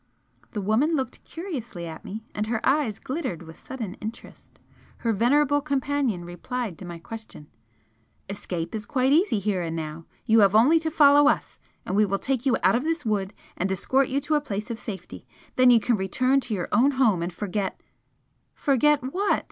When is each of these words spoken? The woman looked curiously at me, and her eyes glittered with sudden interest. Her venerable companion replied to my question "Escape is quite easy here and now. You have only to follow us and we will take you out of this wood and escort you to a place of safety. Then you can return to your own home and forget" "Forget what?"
The 0.53 0.61
woman 0.63 0.95
looked 0.95 1.23
curiously 1.25 1.85
at 1.85 2.03
me, 2.03 2.25
and 2.33 2.47
her 2.47 2.59
eyes 2.67 2.97
glittered 2.97 3.43
with 3.43 3.63
sudden 3.63 3.93
interest. 4.01 4.57
Her 4.97 5.13
venerable 5.13 5.61
companion 5.61 6.25
replied 6.25 6.79
to 6.79 6.85
my 6.85 6.97
question 6.97 7.45
"Escape 8.27 8.73
is 8.73 8.87
quite 8.87 9.13
easy 9.13 9.37
here 9.37 9.61
and 9.61 9.75
now. 9.75 10.07
You 10.25 10.39
have 10.39 10.55
only 10.55 10.79
to 10.79 10.89
follow 10.89 11.27
us 11.29 11.59
and 11.85 11.95
we 11.95 12.05
will 12.07 12.17
take 12.17 12.47
you 12.47 12.57
out 12.63 12.75
of 12.75 12.83
this 12.83 13.05
wood 13.05 13.31
and 13.55 13.71
escort 13.71 14.09
you 14.09 14.19
to 14.21 14.33
a 14.33 14.41
place 14.41 14.71
of 14.71 14.79
safety. 14.79 15.27
Then 15.55 15.69
you 15.69 15.79
can 15.79 15.95
return 15.95 16.39
to 16.39 16.53
your 16.55 16.67
own 16.71 16.93
home 16.93 17.21
and 17.21 17.31
forget" 17.31 17.79
"Forget 18.55 19.03
what?" 19.03 19.39